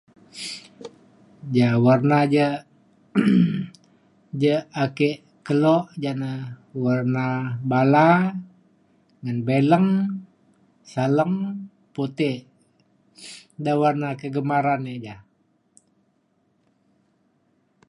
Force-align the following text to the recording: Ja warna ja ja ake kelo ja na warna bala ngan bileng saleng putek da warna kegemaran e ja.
Ja 1.57 1.67
warna 1.85 2.19
ja 2.35 2.47
ja 4.43 4.55
ake 4.83 5.09
kelo 5.45 5.75
ja 6.03 6.11
na 6.21 6.31
warna 6.83 7.25
bala 7.69 8.07
ngan 9.21 9.39
bileng 9.47 9.89
saleng 10.91 11.35
putek 11.93 12.39
da 13.63 13.71
warna 13.81 14.09
kegemaran 14.19 14.83
e 14.93 14.95
ja. 15.05 15.15